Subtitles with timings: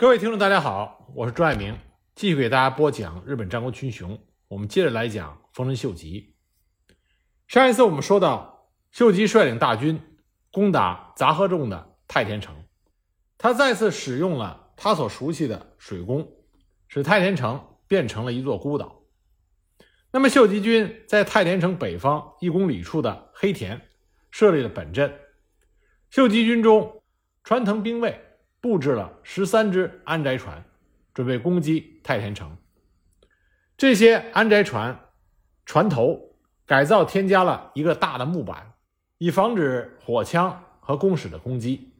[0.00, 1.76] 各位听众，大家好，我是朱爱明，
[2.14, 4.16] 继续给大家播讲日本战国群雄。
[4.46, 6.36] 我们接着来讲丰臣秀吉。
[7.48, 10.00] 上一次我们说到，秀吉率领大军
[10.52, 12.54] 攻打杂贺众的太田城，
[13.36, 16.32] 他再次使用了他所熟悉的水攻，
[16.86, 19.02] 使太田城变成了一座孤岛。
[20.12, 23.88] 那么，秀吉军在太田城北方一公里处的黑田
[24.30, 25.12] 设立了本阵。
[26.08, 27.02] 秀吉军中
[27.42, 28.26] 川藤兵卫。
[28.60, 30.64] 布置了十三只安宅船，
[31.14, 32.56] 准备攻击太田城。
[33.76, 34.98] 这些安宅船
[35.64, 38.74] 船头改造添加了一个大的木板，
[39.18, 41.94] 以防止火枪和弓矢的攻击。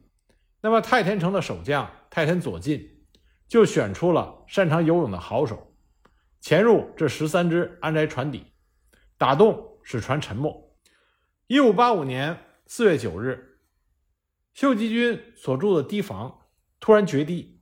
[0.59, 3.05] 那么太田城的守将太田左近
[3.47, 5.73] 就选出了擅长游泳的好手，
[6.41, 8.47] 潜入这十三只安宅船底，
[9.17, 10.75] 打洞使船沉没。
[11.47, 13.59] 一五八五年四月九日，
[14.53, 16.38] 秀吉军所住的堤防。
[16.79, 17.59] 突然决堤，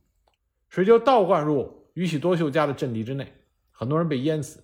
[0.69, 3.33] 水就倒灌入宇喜多秀家的阵地之内，
[3.71, 4.63] 很多人被淹死。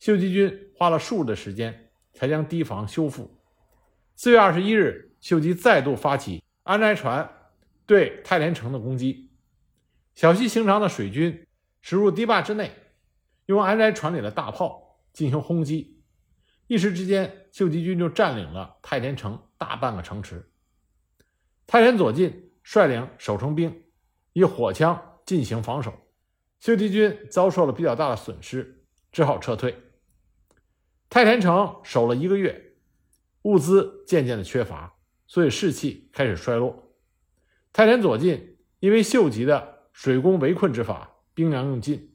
[0.00, 3.40] 秀吉军花了数日的时间才将堤防修复。
[4.16, 7.30] 四月二十一日，秀吉再度发起安斋船
[7.86, 9.30] 对太田城的攻击。
[10.14, 11.46] 小西行长的水军
[11.80, 12.72] 驶入堤坝之内，
[13.46, 16.02] 用安斋船里的大炮进行轰击。
[16.66, 20.50] 一时之间，秀吉军就占领了太田城大半个城池。
[21.66, 23.83] 太田左近率领守城兵。
[24.34, 25.94] 以火枪进行防守，
[26.58, 29.74] 秀吉军遭受了比较大的损失，只好撤退。
[31.08, 32.74] 太田城守了一个月，
[33.42, 34.96] 物资渐渐的缺乏，
[35.28, 36.96] 所以士气开始衰落。
[37.72, 42.12] 太田左近因为秀吉的水攻围困之法兵粮用尽，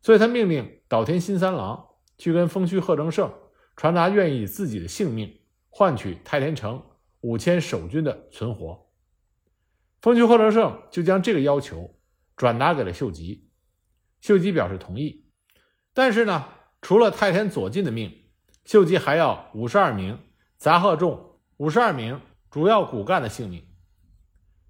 [0.00, 3.30] 所以他命令岛田新三郎去跟丰须贺正胜
[3.76, 6.82] 传达愿意以自己的性命换取太田城
[7.20, 8.89] 五千守军的存活。
[10.00, 11.98] 丰区贺正胜就将这个要求
[12.36, 13.50] 转达给了秀吉，
[14.20, 15.26] 秀吉表示同意。
[15.92, 16.46] 但是呢，
[16.80, 18.30] 除了太田左近的命，
[18.64, 20.18] 秀吉还要五十二名
[20.56, 23.66] 杂贺众、五十二名主要骨干的性命。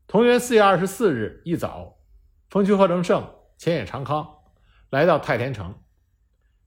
[0.09, 1.99] 同元四月二十四日一早，
[2.49, 4.29] 丰区贺正胜、前野长康
[4.91, 5.73] 来到太田城，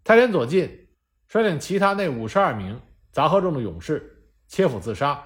[0.06, 0.88] 太田左近
[1.28, 2.79] 率领其他那五十二名
[3.12, 5.22] 杂贺众的勇士切腹自杀，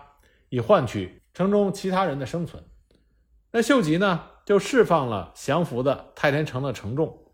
[0.49, 2.63] 以换取城中其他人的生存。
[3.57, 7.33] 那秀吉呢，就释放了降服的太田城的城众，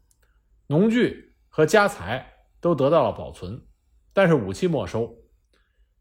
[0.67, 3.61] 农具和家财都得到了保存，
[4.13, 5.17] 但是武器没收。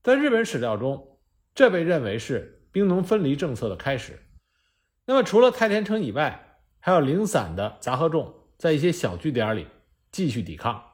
[0.00, 1.19] 在日本史料中，
[1.56, 4.16] 这被认为是兵农分离政策的开始。
[5.06, 9.66] 那么，除了太田城以外，还有零散的杂贺众在一些小据点里
[10.12, 10.84] 继续抵抗。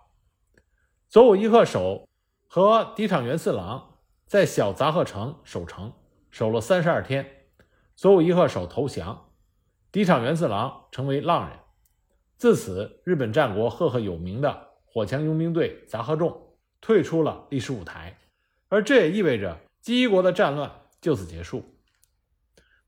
[1.11, 2.09] 佐武一贺守
[2.47, 5.93] 和敌场元四郎在小杂贺城守城，
[6.31, 7.38] 守了三十二天。
[7.99, 9.33] 佐武一贺守投降，
[9.91, 11.59] 敌场元四郎成为浪人。
[12.37, 18.17] 自此，日本战国赫赫有名的火枪佣兵队杂贺众退出了历史舞台，
[18.69, 20.71] 而这也意味着基伊国的战乱
[21.01, 21.65] 就此结束。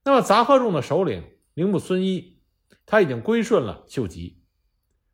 [0.05, 2.41] 那么，杂贺众的首领铃木孙一，
[2.87, 4.45] 他已经归顺了秀吉，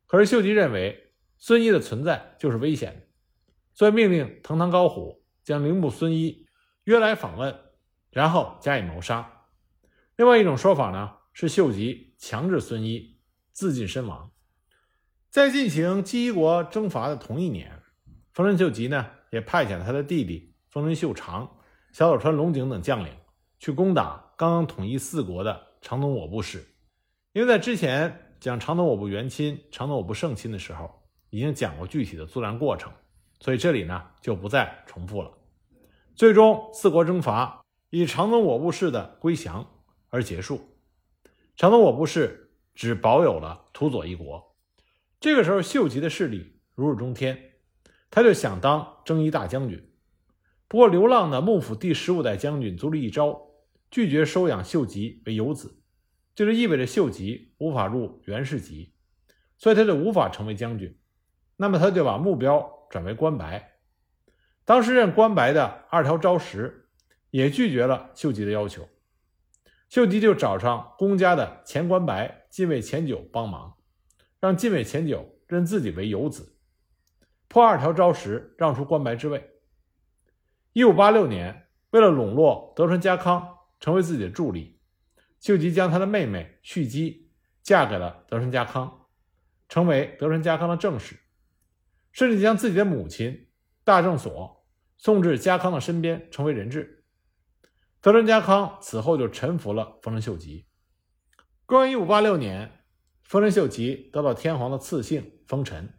[0.05, 3.01] 可是秀吉认为孙一的存在就是危险的，
[3.73, 6.45] 所以命令藤堂高虎将铃木孙一
[6.83, 7.59] 约来访问，
[8.11, 9.33] 然后加以谋杀。
[10.17, 13.19] 另外一种说法呢，是秀吉强制孙一
[13.51, 14.31] 自尽身亡。
[15.29, 17.83] 在进行基伊国征伐的同一年，
[18.33, 21.47] 丰臣秀吉呢也派遣了他的弟弟丰臣秀长、
[21.93, 23.13] 小早川龙井等将领
[23.59, 26.65] 去攻打刚刚统一四国的长东我部氏。
[27.33, 30.89] 因为在之前讲长东我部元亲、长东我部胜亲的时候，
[31.29, 32.91] 已经讲过具体的作战过程，
[33.39, 35.31] 所以这里呢就不再重复了。
[36.15, 39.63] 最终，四国征伐以长东我部氏的归降。
[40.17, 40.79] 而结束，
[41.55, 44.57] 长东我部氏只保有了土佐一国。
[45.19, 47.39] 这个时候，秀吉的势力如日中天，
[48.09, 49.93] 他就想当征夷大将军。
[50.67, 53.39] 不过，流浪的幕府第十五代将军足利义昭
[53.91, 55.83] 拒绝收养秀吉为游子，
[56.33, 58.95] 就是意味着秀吉无法入元氏籍，
[59.59, 60.97] 所以他就无法成为将军。
[61.57, 63.73] 那么，他就把目标转为关白。
[64.65, 66.89] 当时任关白的二条昭实
[67.29, 68.89] 也拒绝了秀吉的要求。
[69.89, 73.77] 秀吉就找上公家的前关白近卫前九帮忙，
[74.39, 76.57] 让近卫前九认自己为游子，
[77.47, 79.49] 破二条招实，让出关白之位。
[80.73, 84.79] 一五八六年，为了笼络德川家康成为自己的助力，
[85.39, 87.31] 秀吉将他的妹妹续姬
[87.63, 89.07] 嫁给了德川家康，
[89.69, 91.15] 成为德川家康的正室，
[92.11, 93.47] 甚至将自己的母亲
[93.85, 94.65] 大正所
[94.97, 96.96] 送至家康的身边，成为人质。
[98.01, 100.65] 德川家康此后就臣服了丰臣秀吉。
[101.65, 102.83] 公元一五八六年，
[103.23, 105.93] 丰臣秀吉得到天皇的赐姓丰臣，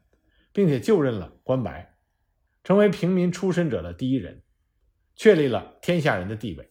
[0.53, 1.97] 并且就任了关白，
[2.65, 4.43] 成为平民出身者的第一人，
[5.15, 6.69] 确立了天下人的地位。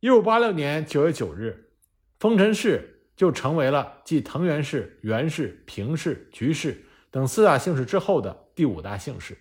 [0.00, 1.72] 一五八六年九月九日，
[2.18, 9.38] 丰臣氏就成为了继藤原氏、源氏、平氏、菊氏等四大姓氏之后的第五大姓氏。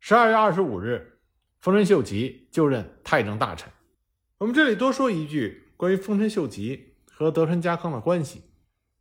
[0.00, 1.13] 十二月二十五日，
[1.64, 3.72] 丰臣秀吉就任太政大臣。
[4.36, 8.42] 我们这里多说一句关于丰臣秀吉和德川家康的关系。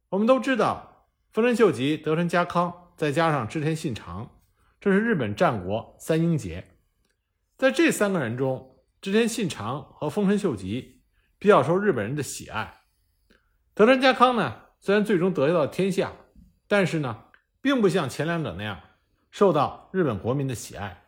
[0.07, 4.39] 我们都知道，丰臣秀吉、德川家康再加上织田信长，
[4.80, 6.65] 这是日本战国三英杰。
[7.57, 11.01] 在这三个人中，织田信长和丰臣秀吉
[11.38, 12.83] 比较受日本人的喜爱，
[13.74, 16.13] 德川家康呢，虽然最终得到了天下，
[16.69, 17.25] 但是呢，
[17.59, 18.80] 并不像前两者那样
[19.31, 21.02] 受到日本国民的喜爱。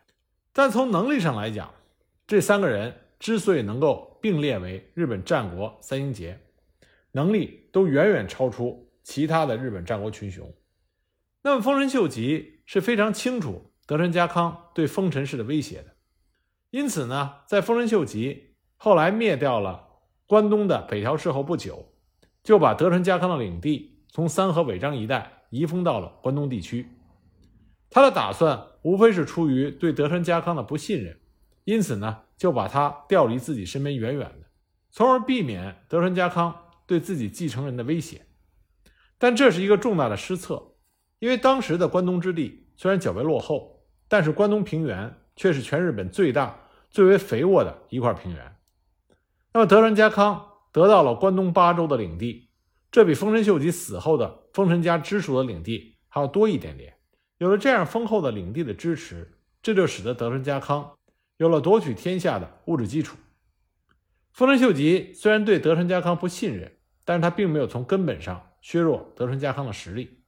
[0.58, 1.70] 但从能力上来讲，
[2.26, 6.40] 这三个人之所以能够并列为日本战国三英杰，
[7.12, 10.50] 能力都远远超出其他的日本战国群雄。
[11.42, 15.94] 那么，丰臣秀吉是非常清楚德川家康对丰臣氏的威胁的。
[16.70, 19.86] 因此呢，在丰臣秀吉后来灭掉了
[20.26, 21.84] 关东的北条氏后不久，
[22.42, 26.88] 就把德川家康的领地从三河尾张一带移封到了关东地区。
[27.96, 31.18] 他的打算无非是出于对德川家康的不信任，
[31.64, 34.48] 因此呢，就把他调离自己身边远远的，
[34.90, 36.54] 从而避免德川家康
[36.84, 38.26] 对自己继承人的威胁。
[39.16, 40.74] 但这是一个重大的失策，
[41.20, 46.54] 因为当时的关东之地虽然较为落后，但是关东平原却是全日本最大。
[46.90, 48.56] 最为肥沃的一块平原，
[49.54, 52.50] 那么德川家康得到了关东八州的领地，
[52.90, 56.92] 这比丰臣秀吉死后的丰臣家直属的领地还要多一点点。
[57.38, 60.96] 有了这样丰厚的领地的支持，这就使得德川家康
[61.36, 63.16] 有了夺取天下的物质基础。
[64.32, 66.72] 丰臣秀吉虽然对德川家康不信任，
[67.04, 70.22] 但是他并没有从根本上削弱德川家康的实力。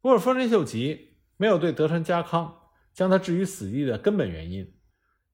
[0.00, 2.56] 不过，丰臣秀吉没有对德川家康
[2.92, 4.74] 将他置于死地的根本原因。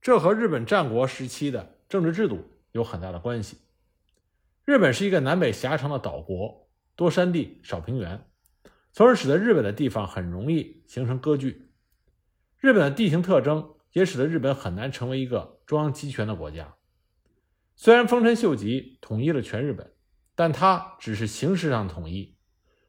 [0.01, 3.59] 这和日本战国时期的政治制度有很大的关系。
[4.65, 8.28] 日本是一个南北狭长的岛国，多山地少平原，
[8.93, 11.71] 从而使得日本的地方很容易形成割据。
[12.59, 16.75] 日本的地形特征也使得日本很难成为一个中央集权的国家。
[17.77, 19.93] 虽然丰臣秀吉统一了全日本，
[20.35, 22.37] 但他只是形式上的统一，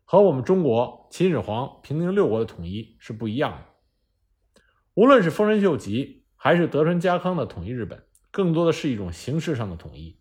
[0.04, 4.62] 和我们中国秦始皇平定六国的统一是不一样的。
[4.94, 6.19] 无论是丰臣秀吉。
[6.42, 10.18] 还是德川家康的统一日本，更多的是一种形式上的统一。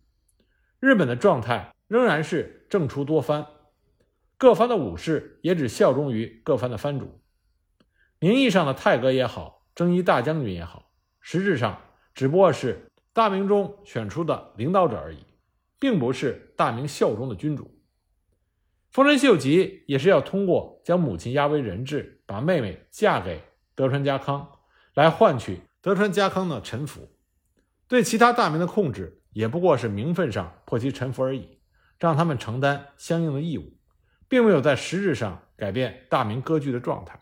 [0.81, 3.47] 日本的状态仍然是政出多藩，
[4.39, 7.21] 各藩的武士也只效忠于各藩的藩主。
[8.21, 11.79] 名义上的太阁也好，征夷大将军也好，实质上
[12.15, 15.19] 只不过是大明中选出的领导者而已，
[15.79, 17.71] 并不是大明效忠的君主。
[18.91, 23.43] 丰臣秀吉也是要通过将母亲押为人质，把妹妹嫁给
[23.75, 24.49] 德川家康，
[24.95, 25.61] 来换取。
[25.81, 27.09] 德川家康的臣服，
[27.87, 31.61] 对其他大名的控制也不过是名分上迫其臣服而已，
[31.99, 33.78] 让他们承担相应的义务，
[34.29, 37.19] 并没有在实质上改变大明割据的状态。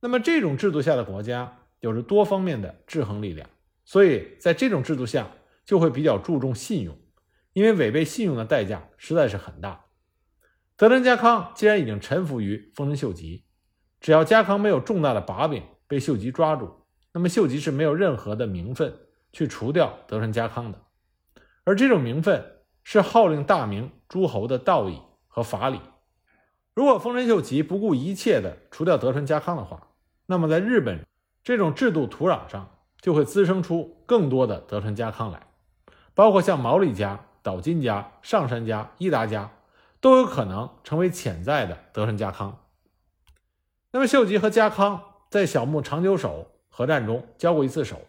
[0.00, 3.48] 那么这种制度下的国家有着多方面的制衡力量，
[3.84, 5.30] 所以在这种制度下
[5.64, 6.98] 就会比较注重信用，
[7.52, 9.86] 因为违背信用的代价实在是很大。
[10.76, 13.44] 德川家康既然已经臣服于丰臣秀吉，
[14.00, 16.84] 只要家康没有重大的把柄被秀吉抓住。
[17.12, 18.92] 那么秀吉是没有任何的名分
[19.32, 20.82] 去除掉德川家康的，
[21.62, 22.44] 而这种名分
[22.82, 25.00] 是号令大明诸侯的道义
[25.34, 25.80] 和法理。
[26.74, 29.88] 如果丰臣秀吉不顾一切的除掉德川家康的话，
[30.26, 31.04] 那么在日本
[31.42, 35.48] 这种制度土壤上就会滋生出更多的德川家康来，
[36.14, 39.50] 包括像毛利家、岛津家、上杉家、伊达家
[40.00, 42.60] 都有可能成为潜在的德川家康。
[43.90, 46.52] 那么秀吉和家康在小牧长久手。
[46.76, 48.00] 合战中交过一次手，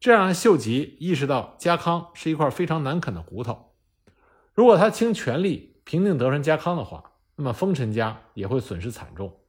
[0.00, 3.74] 这让秀吉意识到家康是一块非常难啃的骨头。
[4.54, 9.40] 如果他倾全力平定德川家康的话，那么丰臣家也会损失惨重。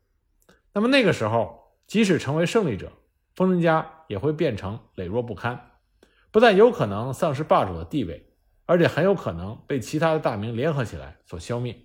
[0.74, 2.92] 那么那个时候，即使成为胜利者，
[3.36, 5.74] 丰臣家也会变成羸弱不堪，
[6.32, 8.34] 不但有可能丧失霸主的地位，
[8.66, 11.78] 而且很有可能被其他的大名联合起来所消灭。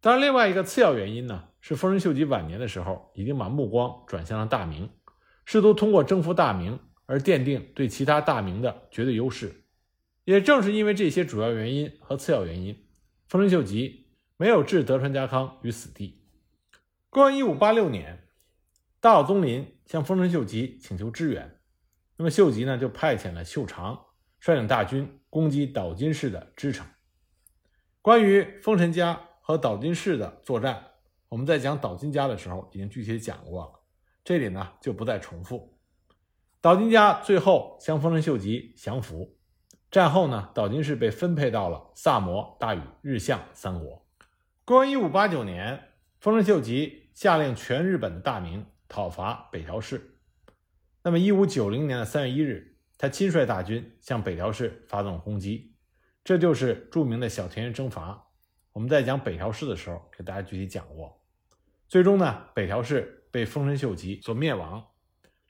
[0.00, 4.90] 当然，另外一个次要原因呢，是丰臣秀吉晚年的时候已经把目光转向了大明。
[5.44, 9.62] 试图通过征服大明而奠定对其他大明的绝对优势，
[10.24, 12.76] 也正是因为这些主要原因和次要原因，
[13.30, 16.20] 丰臣秀吉没有置德川家康于死地。
[17.10, 18.26] 公元一五八六年，
[18.98, 21.60] 大岛宗麟向丰臣秀吉请求支援，
[22.16, 24.06] 那么秀吉呢就派遣了秀长
[24.40, 26.84] 率领大军攻击岛津氏的支城。
[28.02, 30.84] 关于丰臣家和岛津氏的作战，
[31.28, 33.80] 我们在讲岛津家的时候已经具体讲过了，
[34.24, 35.78] 这里呢就不再重复。
[36.60, 39.38] 岛津家最后向丰臣秀吉降服，
[39.90, 44.06] 战后呢，岛津氏被分配到了萨摩、大禹、日向三国。
[44.64, 45.88] 公元一五八九年，
[46.20, 50.16] 丰臣秀吉下令全日本的大名讨伐北条氏。
[51.02, 55.74] 那么一五九零年的三月一日，他亲率大军向北条氏发动攻击，
[56.22, 58.28] 这就是著名的小田园征伐。
[58.72, 61.20] 我们在讲北条氏的时候，给大家具体讲过。
[61.88, 64.86] 最终呢，北条氏被丰臣秀吉所灭亡。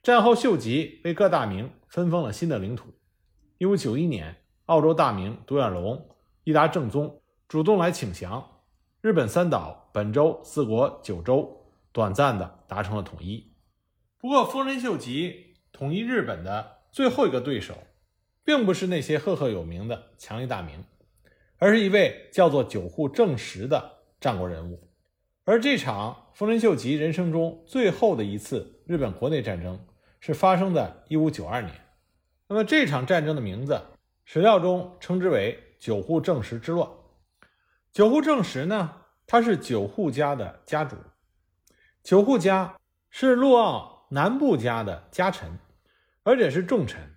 [0.01, 2.91] 战后，秀吉为各大名分封了新的领土。
[3.61, 6.09] 一五九一年，澳洲大名独眼龙
[6.45, 8.63] 伊达正宗主动来请降，
[9.01, 13.53] 日本三岛、本州、四国、九州短暂的达成了统一。
[14.17, 17.75] 不过，丰臣秀吉统一日本的最后一个对手，
[18.43, 20.83] 并不是那些赫赫有名的强力大名，
[21.59, 24.89] 而是一位叫做九户正实的战国人物。
[25.45, 29.79] 而这场丰臣秀吉人生中最后的一次日本国内战争。
[30.23, 31.73] 是发生在一五九二年，
[32.51, 33.81] 那么这场战争的名字，
[34.25, 36.85] 史料中称之为九户正实之乱。
[37.93, 38.93] 九户正实呢，
[39.25, 40.97] 他是九户家的家主，
[42.03, 42.75] 九户家
[43.09, 45.59] 是陆奥南部家的家臣，
[46.23, 47.15] 而且是重臣。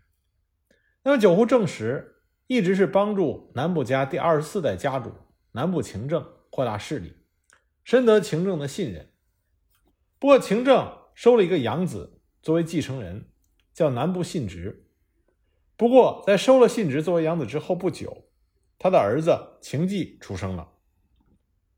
[1.03, 5.13] 那么九户正实一直是帮助南部家第二十四代家主
[5.51, 7.13] 南部晴政扩大势力，
[7.83, 9.11] 深得晴政的信任。
[10.21, 12.21] 不过晴政收了一个养子。
[12.41, 13.33] 作为继承人，
[13.73, 14.84] 叫南部信直。
[15.77, 18.29] 不过，在收了信直作为养子之后不久，
[18.79, 20.69] 他的儿子晴继出生了。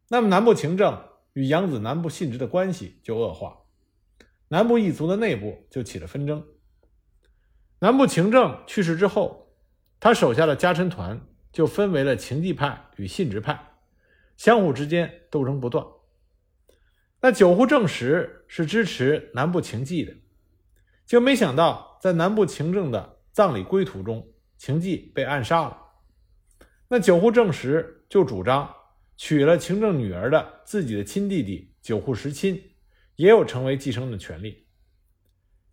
[0.08, 3.62] 那么，南部晴政与养子南部信直的关系就恶化，
[4.48, 6.46] 南部一族的内部就起了纷争。
[7.78, 9.54] 南部晴政去世之后，
[9.98, 13.72] 他手下的家臣团就分为了晴继派与信直派，
[14.36, 15.84] 相互之间斗争不断。
[17.22, 20.14] 那九户正实是支持南部晴继的。
[21.06, 24.26] 就没想到，在南部晴政的葬礼归途中，
[24.56, 25.76] 晴继被暗杀了。
[26.88, 28.74] 那九户正实就主张
[29.14, 32.58] 娶了晴政女儿的自己的亲弟弟九户实亲，
[33.16, 34.66] 也有成为继承人的权利。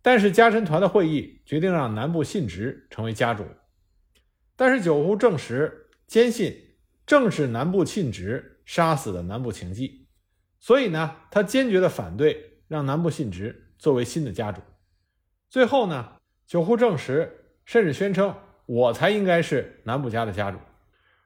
[0.02, 3.46] 但是家臣团的会议决定让南部信直成为家主，
[4.56, 6.54] 但是九户正实坚信
[7.06, 10.06] 正是南部信直杀死的南部晴继，
[10.60, 14.60] 所以呢，他坚决的反对让南部信直作为新的家主。
[15.48, 16.16] 最后呢，
[16.46, 20.58] 九户正实甚至宣称我才应该是南部家的家主，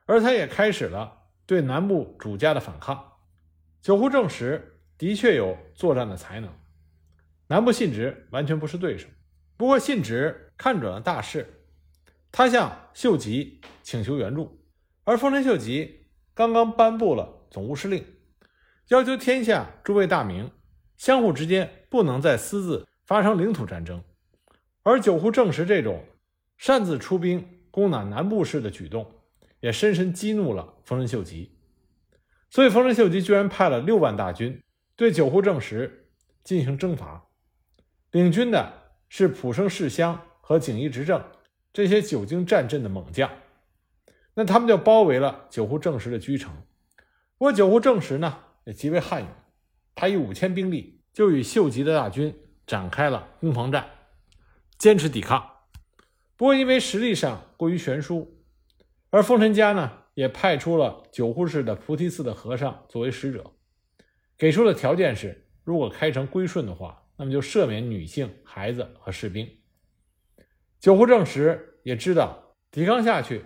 [0.06, 3.12] 而他也开始了对南部主家的反抗。
[3.80, 6.52] 九户正实的确有作战的才能，
[7.46, 9.08] 南部信直完全不是对手。
[9.56, 11.64] 不过信直看准了大势，
[12.30, 14.60] 他向秀吉请求援助，
[15.04, 18.04] 而丰臣秀吉刚刚颁布了总务司令，
[18.88, 20.50] 要求天下诸位大名
[20.96, 24.02] 相互之间不能再私自发生领土战争。
[24.82, 26.04] 而九户正实这种
[26.58, 29.10] 擅自出兵攻打南部氏的举动，
[29.60, 31.56] 也深深激怒了丰臣秀吉，
[32.50, 34.60] 所以丰臣秀吉居然派了六万大军
[34.96, 36.10] 对九户正实
[36.42, 37.28] 进行征伐，
[38.10, 41.24] 领军的是浦生世乡和景义执政
[41.72, 43.30] 这些久经战阵的猛将，
[44.34, 46.52] 那他们就包围了九户正实的居城。
[47.36, 49.28] 不过九户正实呢也极为悍勇，
[49.94, 52.36] 他以五千兵力就与秀吉的大军
[52.66, 53.88] 展开了攻防战。
[54.76, 55.57] 坚持抵抗，
[56.38, 58.38] 不过因为实力上过于悬殊，
[59.10, 63.54] 而丰臣家呢也派出了九户氏的菩提寺的和尚作为使者，
[64.36, 69.48] 给出的条件是：如果开城归顺的话，那么就赦免女性、孩子和士兵。
[70.78, 73.44] 九户正实也知道抵抗下去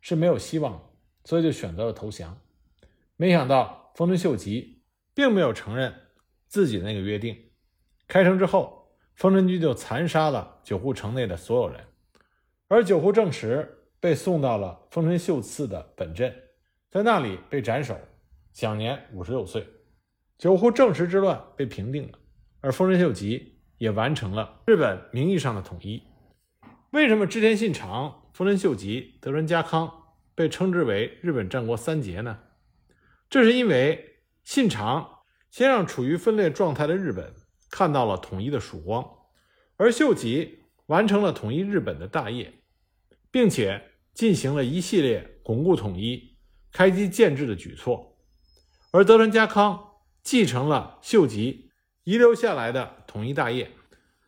[0.00, 0.80] 是没有希望的，
[1.26, 2.40] 所以就选择了投降。
[3.16, 4.82] 没想到丰臣秀吉
[5.12, 5.94] 并没有承认
[6.48, 7.36] 自己的那个约定，
[8.08, 8.80] 开城之后。
[9.16, 11.84] 丰臣军就残杀了九户城内的所有人，
[12.72, 16.32] 而九户正实被送到了丰臣秀次的本镇，
[16.88, 17.98] 在那里被斩首，
[18.52, 19.66] 享年五十六岁。
[20.38, 22.18] 九户正实之乱被平定了，
[22.60, 26.00] 而丰臣秀吉也完成了日本名义上的统一。
[26.92, 29.92] 为什么织田信长、丰臣秀吉、德川家康
[30.36, 32.38] 被称之为日本战国三杰呢？
[33.28, 37.34] 这是因为信长先让处于分裂状态的日本。
[37.68, 39.04] 看到了统一的曙光，
[39.76, 42.52] 而秀吉完成了统一日本的大业，
[43.30, 46.36] 并且进行了一系列巩固统一、
[46.72, 48.18] 开基建制的举措，
[48.90, 51.70] 而德川家康继承了秀吉
[52.04, 53.70] 遗留下来的统一大业，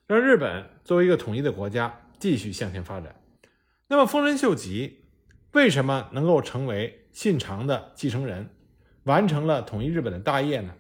[0.07, 3.21] 让日本作为一个统一的国家继续向前发展。
[3.89, 5.05] 那么，丰臣秀吉
[5.53, 8.49] 为什么能够成为信长的继承人？
[9.05, 10.75] 完成了统一日本的大业呢？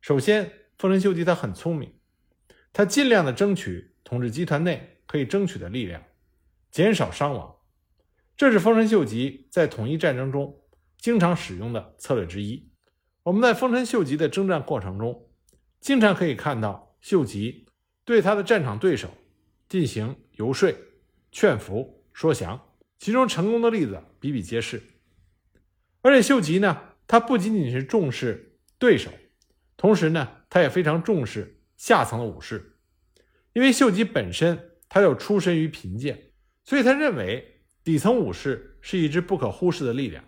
[0.00, 1.94] 首先，丰臣秀吉他很聪明，
[2.72, 6.04] 他尽量的争取统治集团内可以争取的力量，
[6.74, 7.54] 减少伤亡。
[8.36, 10.60] 这是丰臣秀吉在统一战争中
[10.98, 12.68] 经常使用的策略之一。
[13.22, 15.30] 我们在丰臣秀吉的征战过程中，
[15.80, 17.68] 经常可以看到秀吉
[18.04, 19.08] 对他的战场对手
[19.68, 20.68] 进行游说、
[21.30, 22.60] 劝服、说降，
[22.98, 24.82] 其中成功的例子比比皆是。
[26.02, 26.76] 而且秀吉呢，
[27.06, 29.12] 他不仅仅是重视对手，
[29.76, 32.78] 同时呢，他也非常重视下层的武士，
[33.52, 36.32] 因为秀吉本身他就出身于贫贱，
[36.64, 40.24] 所以他认为底层武士是一支不可忽视的力量。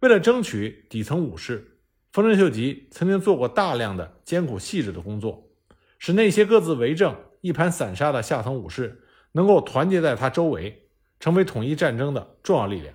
[0.00, 1.78] 为了争取底层武士，
[2.12, 5.50] 丰臣秀吉曾经做过大量的艰苦细致的工作，
[5.98, 10.88] 使那些各自为政、一盘散沙的下层武士能够团结在他周围，
[11.20, 12.94] 成为统一战争的重要力量。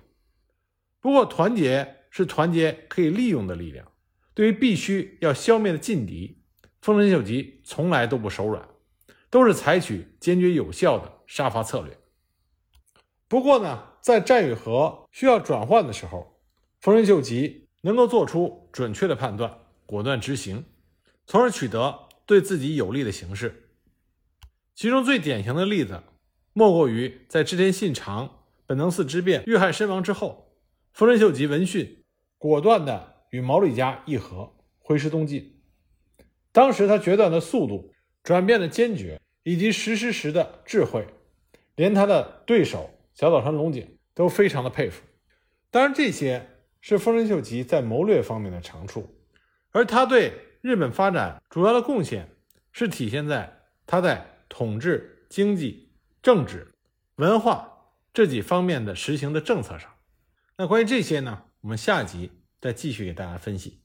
[1.00, 1.98] 不过，团结。
[2.14, 3.90] 是团结可以利用的力量。
[4.34, 6.42] 对于必须要消灭的劲敌，
[6.82, 8.68] 丰臣秀吉从来都不手软，
[9.30, 11.96] 都是采取坚决有效的杀伐策略。
[13.32, 16.38] 不过呢，在战与和需要转换的时候，
[16.82, 19.50] 丰臣秀吉能够做出准确的判断，
[19.86, 20.62] 果断执行，
[21.24, 23.70] 从而取得对自己有利的形势。
[24.74, 26.02] 其中最典型的例子，
[26.52, 30.52] 莫过于在织田信长本能寺之变遇害身亡之后，
[30.92, 32.04] 丰臣秀吉闻讯。
[32.36, 35.62] 果断地与毛利家议和，挥师东进。
[36.52, 41.06] 当时他决断的速度、转变的坚决以及实施时的智慧，
[41.76, 45.02] 连他的对手小岛川龙井都非常的佩服。
[45.70, 46.48] 当然，这些
[46.80, 49.14] 是丰臣秀吉在谋略方面的长处，
[49.70, 52.28] 而他对日本发展主要的贡献
[52.72, 55.92] 是体现在他在统治、经济、
[56.22, 56.74] 政治、
[57.16, 59.90] 文化这几方面的实行的政策上。
[60.56, 61.44] 那关于这些呢？
[61.60, 63.81] 我们下集再继续给大家分析。